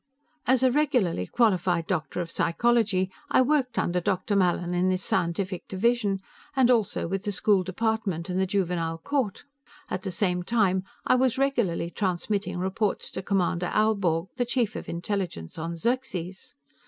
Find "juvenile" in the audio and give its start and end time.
8.47-8.97